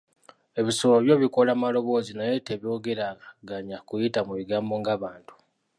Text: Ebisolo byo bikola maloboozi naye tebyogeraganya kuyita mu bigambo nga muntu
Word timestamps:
Ebisolo 0.59 0.95
byo 1.05 1.15
bikola 1.23 1.51
maloboozi 1.61 2.11
naye 2.19 2.35
tebyogeraganya 2.47 3.77
kuyita 3.87 4.19
mu 4.27 4.33
bigambo 4.39 4.73
nga 4.81 4.93
muntu 5.03 5.33